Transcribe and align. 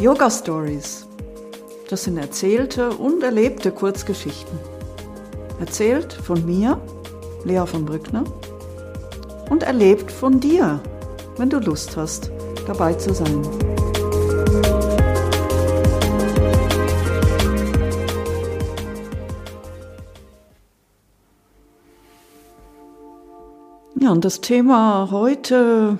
Yoga 0.00 0.30
Stories. 0.30 1.06
Das 1.90 2.04
sind 2.04 2.16
erzählte 2.16 2.88
und 2.88 3.22
erlebte 3.22 3.70
Kurzgeschichten. 3.70 4.58
Erzählt 5.60 6.14
von 6.14 6.46
mir, 6.46 6.80
Lea 7.44 7.66
von 7.66 7.84
Brückner, 7.84 8.24
und 9.50 9.62
erlebt 9.62 10.10
von 10.10 10.40
dir, 10.40 10.80
wenn 11.36 11.50
du 11.50 11.58
Lust 11.58 11.98
hast, 11.98 12.30
dabei 12.66 12.94
zu 12.94 13.12
sein. 13.12 13.42
Ja, 24.00 24.12
und 24.12 24.24
das 24.24 24.40
Thema 24.40 25.08
heute 25.10 25.98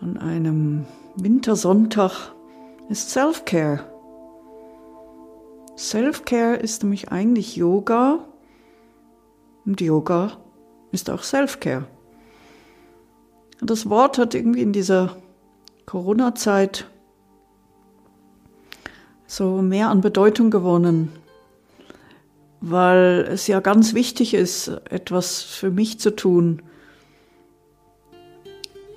an 0.00 0.18
einem 0.18 0.86
Wintersonntag 1.16 2.33
ist 2.88 3.10
Self-Care. 3.10 3.80
Self-Care 5.76 6.56
ist 6.56 6.82
nämlich 6.82 7.10
eigentlich 7.10 7.56
Yoga 7.56 8.24
und 9.64 9.80
Yoga 9.80 10.38
ist 10.92 11.10
auch 11.10 11.22
Self-Care. 11.22 11.86
Das 13.60 13.88
Wort 13.88 14.18
hat 14.18 14.34
irgendwie 14.34 14.62
in 14.62 14.72
dieser 14.72 15.16
Corona-Zeit 15.86 16.86
so 19.26 19.62
mehr 19.62 19.88
an 19.88 20.00
Bedeutung 20.00 20.50
gewonnen, 20.50 21.10
weil 22.60 23.26
es 23.30 23.46
ja 23.46 23.60
ganz 23.60 23.94
wichtig 23.94 24.34
ist, 24.34 24.68
etwas 24.90 25.42
für 25.42 25.70
mich 25.70 25.98
zu 25.98 26.14
tun. 26.14 26.62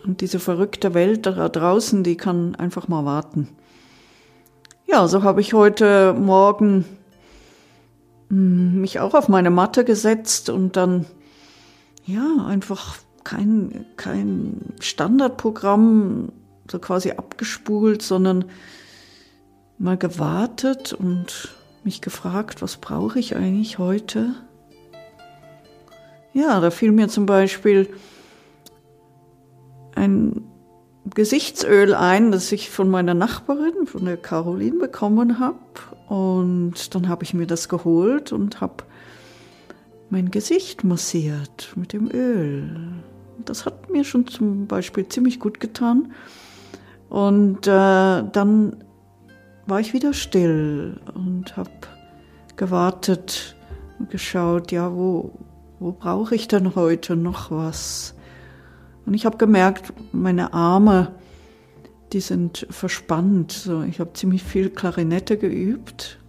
Und 0.03 0.21
diese 0.21 0.39
verrückte 0.39 0.93
Welt 0.93 1.25
da 1.25 1.49
draußen, 1.49 2.03
die 2.03 2.17
kann 2.17 2.55
einfach 2.55 2.87
mal 2.87 3.05
warten. 3.05 3.49
Ja, 4.89 5.05
so 5.09 5.21
habe 5.23 5.41
ich 5.41 5.53
heute 5.53 6.13
Morgen 6.13 6.85
hm, 8.29 8.79
mich 8.79 9.01
auch 9.01 9.13
auf 9.13 9.27
meine 9.27 9.49
Matte 9.49 9.83
gesetzt 9.83 10.49
und 10.49 10.77
dann, 10.77 11.05
ja, 12.05 12.45
einfach 12.45 12.95
kein, 13.25 13.85
kein 13.97 14.75
Standardprogramm 14.79 16.31
so 16.71 16.79
quasi 16.79 17.11
abgespult, 17.11 18.01
sondern 18.01 18.45
mal 19.77 19.97
gewartet 19.97 20.93
und 20.93 21.49
mich 21.83 21.99
gefragt, 21.99 22.61
was 22.61 22.77
brauche 22.77 23.19
ich 23.19 23.35
eigentlich 23.35 23.79
heute? 23.79 24.35
Ja, 26.33 26.61
da 26.61 26.71
fiel 26.71 26.93
mir 26.93 27.09
zum 27.09 27.25
Beispiel 27.25 27.89
ein 29.95 30.45
Gesichtsöl 31.13 31.93
ein, 31.93 32.31
das 32.31 32.51
ich 32.51 32.69
von 32.69 32.89
meiner 32.89 33.13
Nachbarin, 33.13 33.85
von 33.85 34.05
der 34.05 34.17
Caroline, 34.17 34.77
bekommen 34.77 35.39
habe. 35.39 35.57
Und 36.07 36.95
dann 36.95 37.07
habe 37.07 37.23
ich 37.23 37.33
mir 37.33 37.47
das 37.47 37.69
geholt 37.69 38.31
und 38.31 38.61
habe 38.61 38.83
mein 40.09 40.31
Gesicht 40.31 40.83
massiert 40.83 41.73
mit 41.75 41.93
dem 41.93 42.09
Öl. 42.11 42.93
Das 43.45 43.65
hat 43.65 43.89
mir 43.89 44.03
schon 44.03 44.27
zum 44.27 44.67
Beispiel 44.67 45.07
ziemlich 45.07 45.39
gut 45.39 45.59
getan. 45.59 46.13
Und 47.09 47.67
äh, 47.67 48.23
dann 48.31 48.77
war 49.65 49.79
ich 49.79 49.93
wieder 49.93 50.13
still 50.13 50.99
und 51.13 51.57
habe 51.57 51.69
gewartet 52.55 53.55
und 53.99 54.09
geschaut, 54.09 54.71
ja, 54.71 54.93
wo, 54.93 55.31
wo 55.79 55.91
brauche 55.91 56.35
ich 56.35 56.47
denn 56.47 56.75
heute 56.75 57.15
noch 57.15 57.51
was? 57.51 58.16
Und 59.07 59.13
ich 59.13 59.25
habe 59.25 59.37
gemerkt, 59.37 59.93
meine 60.11 60.53
Arme, 60.53 61.13
die 62.11 62.19
sind 62.19 62.67
verspannt. 62.69 63.53
So, 63.53 63.81
ich 63.83 64.01
habe 64.01 64.11
ziemlich 64.11 64.43
viel 64.43 64.69
Klarinette 64.69 65.37
geübt. 65.37 66.19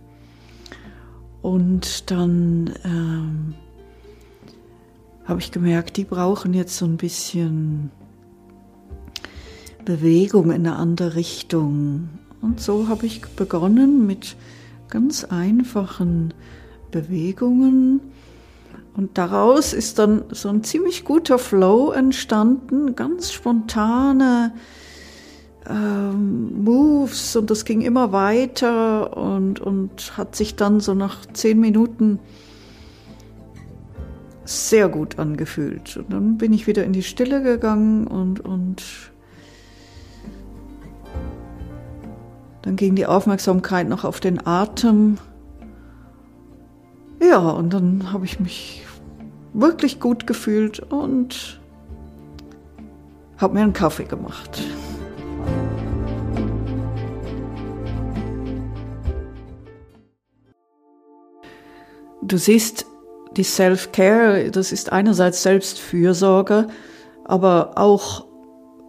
Und 1.42 2.08
dann 2.12 2.72
ähm, 2.84 3.54
habe 5.24 5.40
ich 5.40 5.50
gemerkt, 5.50 5.96
die 5.96 6.04
brauchen 6.04 6.54
jetzt 6.54 6.76
so 6.76 6.84
ein 6.86 6.98
bisschen 6.98 7.90
Bewegung 9.84 10.52
in 10.52 10.64
eine 10.64 10.76
andere 10.76 11.16
Richtung. 11.16 12.08
Und 12.40 12.60
so 12.60 12.86
habe 12.86 13.06
ich 13.06 13.22
begonnen 13.22 14.06
mit 14.06 14.36
ganz 14.88 15.24
einfachen 15.24 16.32
Bewegungen 16.92 18.02
und 18.98 19.16
daraus 19.16 19.74
ist 19.74 20.00
dann 20.00 20.24
so 20.32 20.48
ein 20.48 20.64
ziemlich 20.64 21.04
guter 21.04 21.38
Flow 21.38 21.92
entstanden, 21.92 22.96
ganz 22.96 23.32
spontane 23.32 24.52
ähm, 25.68 26.64
Moves 26.64 27.36
und 27.36 27.48
das 27.48 27.64
ging 27.64 27.80
immer 27.80 28.10
weiter 28.10 29.16
und, 29.16 29.60
und 29.60 30.18
hat 30.18 30.34
sich 30.34 30.56
dann 30.56 30.80
so 30.80 30.94
nach 30.94 31.24
zehn 31.32 31.60
Minuten 31.60 32.18
sehr 34.44 34.88
gut 34.88 35.20
angefühlt. 35.20 35.96
Und 35.96 36.12
dann 36.12 36.36
bin 36.36 36.52
ich 36.52 36.66
wieder 36.66 36.82
in 36.82 36.92
die 36.92 37.04
Stille 37.04 37.40
gegangen 37.40 38.08
und, 38.08 38.40
und 38.40 38.82
dann 42.62 42.74
ging 42.74 42.96
die 42.96 43.06
Aufmerksamkeit 43.06 43.88
noch 43.88 44.02
auf 44.02 44.18
den 44.18 44.44
Atem. 44.44 45.18
Ja, 47.20 47.38
und 47.38 47.72
dann 47.72 48.12
habe 48.12 48.24
ich 48.24 48.38
mich 48.38 48.84
wirklich 49.52 49.98
gut 50.00 50.26
gefühlt 50.26 50.80
und 50.80 51.60
habe 53.38 53.54
mir 53.54 53.62
einen 53.62 53.72
Kaffee 53.72 54.04
gemacht. 54.04 54.62
Du 62.22 62.36
siehst, 62.36 62.86
die 63.36 63.44
Self-Care, 63.44 64.50
das 64.50 64.72
ist 64.72 64.92
einerseits 64.92 65.42
Selbstfürsorge, 65.42 66.66
aber 67.24 67.72
auch 67.76 68.26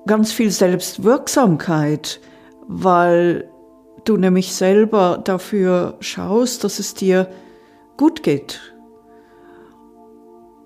ganz 0.07 0.31
viel 0.31 0.51
Selbstwirksamkeit, 0.51 2.19
weil 2.67 3.50
du 4.06 4.17
nämlich 4.17 4.53
selber 4.53 5.22
dafür 5.23 5.96
schaust, 6.00 6.63
dass 6.63 6.79
es 6.79 6.94
dir 6.94 7.28
gut 7.99 8.23
geht, 8.23 8.61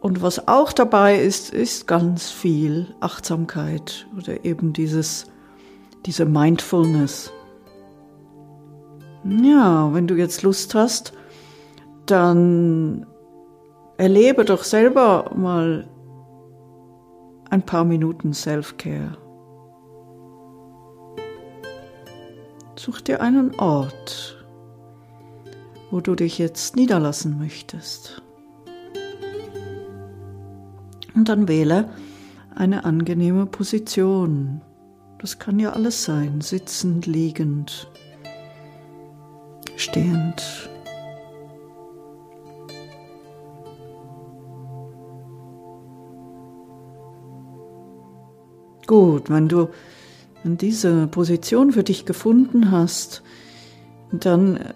und 0.03 0.21
was 0.21 0.49
auch 0.49 0.73
dabei 0.73 1.17
ist, 1.17 1.53
ist 1.53 1.87
ganz 1.87 2.29
viel 2.29 2.93
Achtsamkeit 2.99 4.05
oder 4.17 4.43
eben 4.43 4.73
dieses, 4.73 5.31
diese 6.05 6.25
Mindfulness. 6.25 7.31
Ja, 9.23 9.93
wenn 9.93 10.05
du 10.05 10.15
jetzt 10.15 10.43
Lust 10.43 10.75
hast, 10.75 11.13
dann 12.05 13.05
erlebe 13.95 14.43
doch 14.43 14.65
selber 14.65 15.31
mal 15.33 15.87
ein 17.49 17.65
paar 17.65 17.85
Minuten 17.85 18.33
Self-Care. 18.33 19.17
Such 22.75 22.99
dir 22.99 23.21
einen 23.21 23.57
Ort, 23.57 24.42
wo 25.93 26.01
du 26.01 26.15
dich 26.15 26.39
jetzt 26.39 26.75
niederlassen 26.75 27.37
möchtest 27.37 28.23
und 31.13 31.29
dann 31.29 31.47
wähle 31.47 31.91
eine 32.55 32.83
angenehme 32.83 33.45
Position. 33.45 34.61
Das 35.19 35.37
kann 35.37 35.59
ja 35.59 35.73
alles 35.73 36.03
sein, 36.03 36.41
sitzend, 36.41 37.05
liegend, 37.05 37.91
stehend. 39.75 40.67
Gut, 48.87 49.29
wenn 49.29 49.47
du 49.47 49.69
diese 50.43 51.05
Position 51.05 51.71
für 51.71 51.83
dich 51.83 52.07
gefunden 52.07 52.71
hast, 52.71 53.21
dann 54.11 54.73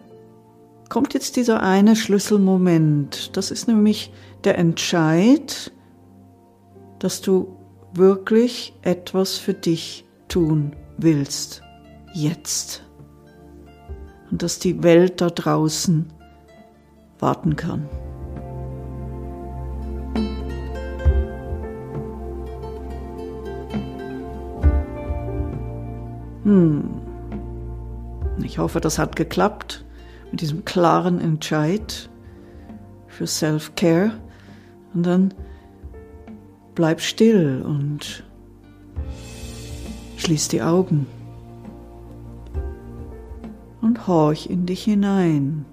kommt 0.90 1.14
jetzt 1.14 1.36
dieser 1.36 1.62
eine 1.64 1.96
Schlüsselmoment. 1.96 3.36
Das 3.36 3.52
ist 3.52 3.68
nämlich 3.68 4.14
der 4.44 4.58
Entscheid, 4.58 5.72
dass 7.00 7.22
du 7.22 7.58
wirklich 7.94 8.74
etwas 8.84 9.38
für 9.38 9.54
dich 9.54 10.06
tun 10.28 10.76
willst. 10.98 11.62
Jetzt. 12.14 12.84
Und 14.32 14.44
dass 14.44 14.60
die 14.60 14.84
Welt 14.84 15.22
da 15.22 15.30
draußen 15.30 16.12
warten 17.20 17.56
kann. 17.56 17.90
Hm. 26.44 27.02
Ich 28.44 28.60
hoffe, 28.60 28.80
das 28.80 29.00
hat 29.00 29.16
geklappt 29.16 29.84
mit 30.32 30.42
diesem 30.42 30.66
klaren 30.66 31.20
Entscheid 31.20 32.10
für 33.08 33.28
Self-Care. 33.28 34.12
Und 34.94 35.06
dann 35.06 35.34
bleib 36.76 37.02
still 37.02 37.64
und 37.66 38.24
schließ 40.18 40.48
die 40.48 40.62
Augen. 40.62 41.08
und 43.88 44.08
horch 44.08 44.48
in 44.48 44.66
dich 44.66 44.84
hinein. 44.84 45.66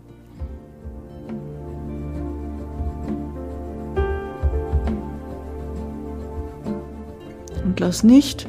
Und 7.64 7.80
lass 7.80 8.04
nicht 8.04 8.48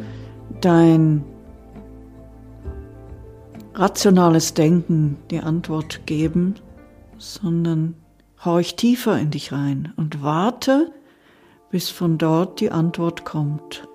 dein 0.62 1.24
rationales 3.76 4.54
Denken 4.54 5.18
die 5.30 5.42
Antwort 5.42 6.06
geben, 6.06 6.56
sondern 7.18 7.96
horch 8.44 8.76
tiefer 8.76 9.20
in 9.20 9.32
dich 9.32 9.52
rein 9.52 9.94
und 9.98 10.24
warte, 10.24 10.92
bis 11.72 11.90
von 11.90 12.18
dort 12.18 12.62
die 12.62 12.72
Antwort 12.72 13.26
kommt. 13.26 13.88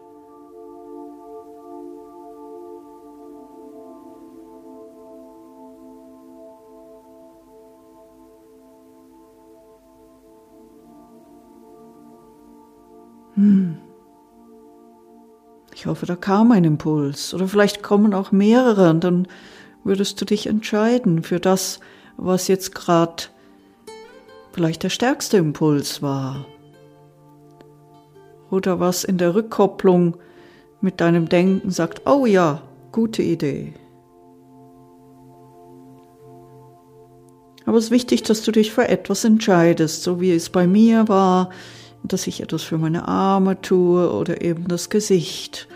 Hm. 13.35 13.79
Ich 15.73 15.87
hoffe, 15.87 16.05
da 16.05 16.15
kam 16.15 16.53
ein 16.53 16.65
Impuls 16.65 17.33
oder 17.33 17.49
vielleicht 17.49 17.83
kommen 17.83 18.13
auch 18.13 18.33
mehrere 18.33 18.91
und 18.91 19.03
dann 19.03 19.27
würdest 19.85 20.21
du 20.21 20.25
dich 20.25 20.47
entscheiden 20.47 21.23
für 21.23 21.41
das, 21.41 21.81
was 22.17 22.49
jetzt 22.49 22.75
gerade 22.75 23.25
vielleicht 24.53 24.83
der 24.83 24.91
stärkste 24.91 25.39
Impuls 25.39 26.03
war 26.03 26.45
oder 28.51 28.81
was 28.81 29.05
in 29.05 29.19
der 29.19 29.35
Rückkopplung 29.35 30.17
mit 30.81 31.01
deinem 31.01 31.29
Denken 31.29 31.71
sagt, 31.71 32.07
oh 32.07 32.27
ja, 32.27 32.63
gute 32.93 33.23
Idee. 33.23 33.75
Aber 37.67 37.79
es 37.79 37.85
ist 37.85 37.91
wichtig, 37.91 38.23
dass 38.23 38.43
du 38.43 38.51
dich 38.51 38.73
für 38.73 38.89
etwas 38.89 39.25
entscheidest, 39.25 40.03
so 40.03 40.21
wie 40.21 40.33
es 40.33 40.51
bei 40.51 40.67
mir 40.67 41.07
war, 41.09 41.51
dass 42.03 42.27
ich 42.27 42.43
etwas 42.43 42.63
für 42.63 42.79
meine 42.79 43.07
Arme 43.07 43.61
tue 43.61 44.11
oder 44.13 44.43
eben 44.43 44.67
das 44.67 44.91
Gesicht. 44.91 45.69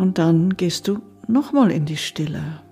Und 0.00 0.16
dann 0.16 0.56
gehst 0.56 0.88
du 0.88 1.00
nochmal 1.28 1.70
in 1.70 1.84
die 1.84 1.98
Stille. 1.98 2.62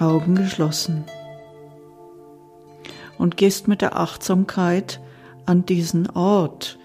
Augen 0.00 0.36
geschlossen. 0.36 1.04
Und 3.18 3.36
gehst 3.36 3.68
mit 3.68 3.82
der 3.82 3.98
Achtsamkeit 3.98 5.02
an 5.44 5.66
diesen 5.66 6.08
Ort, 6.08 6.78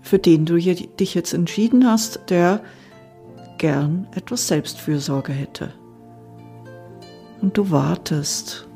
für 0.00 0.18
den 0.18 0.44
du 0.44 0.56
dich 0.56 1.14
jetzt 1.14 1.34
entschieden 1.34 1.86
hast, 1.86 2.18
der 2.28 2.60
gern 3.58 4.08
etwas 4.16 4.48
Selbstfürsorge 4.48 5.30
hätte 5.30 5.72
und 7.40 7.56
du 7.56 7.70
wartest, 7.70 8.66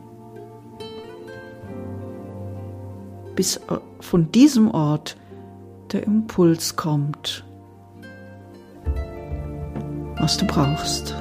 bis 3.34 3.56
äh, 3.56 3.78
von 3.98 4.30
diesem 4.30 4.70
Ort 4.70 5.16
der 5.92 6.02
Impuls 6.04 6.76
kommt, 6.76 7.44
was 10.18 10.36
du 10.36 10.46
brauchst. 10.46 11.14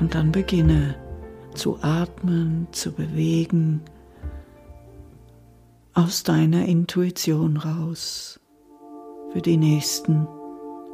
Und 0.00 0.14
dann 0.14 0.32
beginne 0.32 0.96
zu 1.54 1.78
atmen, 1.82 2.66
zu 2.72 2.92
bewegen 2.92 3.82
aus 5.94 6.22
deiner 6.22 6.64
Intuition 6.66 7.56
raus 7.56 8.40
für 9.32 9.42
die 9.42 9.56
nächsten 9.56 10.26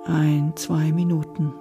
ein, 0.05 0.53
zwei 0.57 0.93
Minuten. 0.93 1.53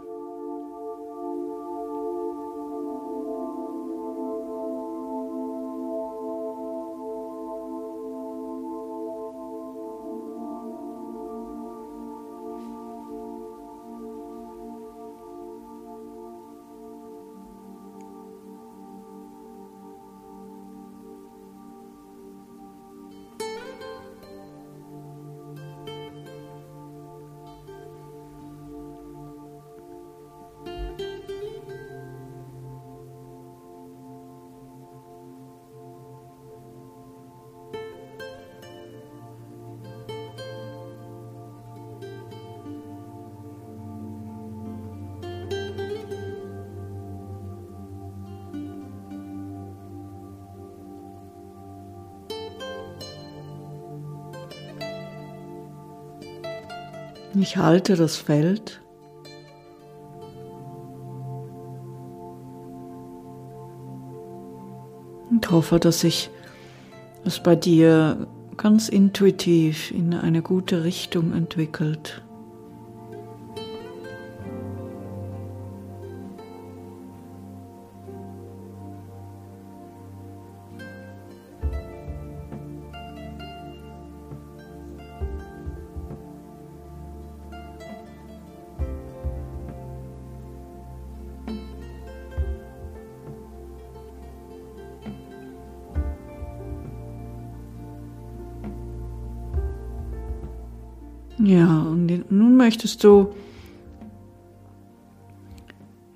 Ich 57.38 57.58
halte 57.58 57.96
das 57.96 58.16
Feld. 58.16 58.82
Und 65.30 65.52
hoffe, 65.52 65.80
dass 65.80 66.00
sich 66.00 66.30
es 67.26 67.42
bei 67.42 67.56
dir 67.56 68.28
ganz 68.56 68.88
intuitiv 68.88 69.92
in 69.92 70.14
eine 70.14 70.42
gute 70.42 70.86
Richtung 70.86 71.34
entwickelt. 71.34 72.25
Ja, 101.46 101.82
und 101.82 102.32
nun 102.32 102.58
möchtest 102.58 103.04
du 103.04 103.36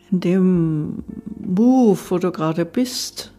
in 0.10 0.22
dem 0.22 1.04
Move, 1.38 2.00
wo 2.10 2.18
du 2.18 2.32
gerade 2.32 2.66
bist, 2.66 3.32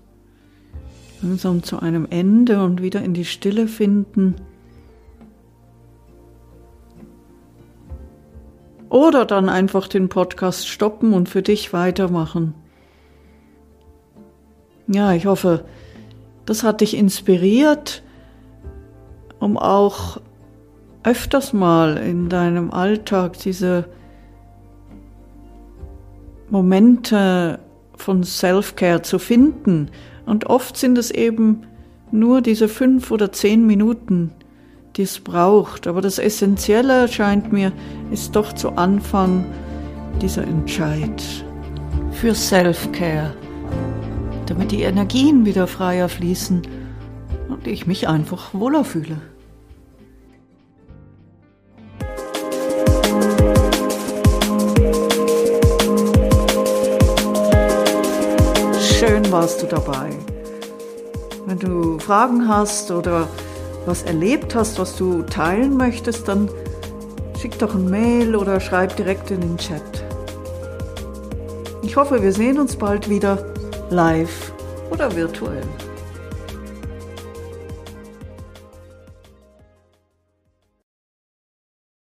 langsam 1.20 1.64
zu 1.64 1.80
einem 1.80 2.06
Ende 2.08 2.62
und 2.62 2.80
wieder 2.80 3.02
in 3.02 3.12
die 3.12 3.24
Stille 3.24 3.66
finden. 3.66 4.36
Oder 8.88 9.24
dann 9.24 9.48
einfach 9.48 9.88
den 9.88 10.08
Podcast 10.08 10.68
stoppen 10.68 11.12
und 11.12 11.28
für 11.28 11.42
dich 11.42 11.72
weitermachen. 11.72 12.54
Ja, 14.86 15.12
ich 15.12 15.26
hoffe, 15.26 15.64
das 16.46 16.62
hat 16.62 16.82
dich 16.82 16.96
inspiriert, 16.96 18.04
um 19.40 19.56
auch 19.56 20.20
öfters 21.02 21.52
mal 21.52 21.96
in 21.96 22.28
deinem 22.28 22.70
Alltag 22.70 23.38
diese 23.38 23.86
Momente 26.50 27.60
von 27.96 28.24
Self-Care 28.24 29.02
zu 29.02 29.18
finden. 29.18 29.90
Und 30.26 30.46
oft 30.46 30.76
sind 30.76 30.98
es 30.98 31.10
eben 31.10 31.62
nur 32.10 32.40
diese 32.40 32.68
fünf 32.68 33.10
oder 33.10 33.32
zehn 33.32 33.66
Minuten, 33.66 34.32
die 34.96 35.02
es 35.02 35.20
braucht. 35.20 35.86
Aber 35.86 36.00
das 36.00 36.18
Essentielle 36.18 37.08
scheint 37.08 37.52
mir, 37.52 37.72
ist 38.10 38.36
doch 38.36 38.52
zu 38.52 38.70
Anfang 38.70 39.44
dieser 40.20 40.42
Entscheid 40.42 41.22
für 42.12 42.34
Self-Care, 42.34 43.34
damit 44.46 44.72
die 44.72 44.82
Energien 44.82 45.46
wieder 45.46 45.66
freier 45.66 46.08
fließen 46.08 46.62
und 47.48 47.66
ich 47.66 47.86
mich 47.86 48.08
einfach 48.08 48.52
wohler 48.52 48.84
fühle. 48.84 49.18
Warst 59.40 59.62
du 59.62 59.66
dabei. 59.66 60.10
Wenn 61.46 61.58
du 61.58 61.98
Fragen 61.98 62.46
hast 62.46 62.90
oder 62.90 63.26
was 63.86 64.02
erlebt 64.02 64.54
hast, 64.54 64.78
was 64.78 64.96
du 64.96 65.22
teilen 65.22 65.78
möchtest, 65.78 66.28
dann 66.28 66.50
schick 67.40 67.58
doch 67.58 67.74
ein 67.74 67.88
Mail 67.88 68.36
oder 68.36 68.60
schreib 68.60 68.96
direkt 68.96 69.30
in 69.30 69.40
den 69.40 69.56
Chat. 69.56 69.80
Ich 71.80 71.96
hoffe, 71.96 72.22
wir 72.22 72.34
sehen 72.34 72.60
uns 72.60 72.76
bald 72.76 73.08
wieder 73.08 73.54
live 73.88 74.52
oder 74.90 75.16
virtuell. 75.16 75.62